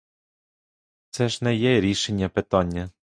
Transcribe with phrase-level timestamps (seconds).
[1.09, 2.89] Це ж не є рішення питання.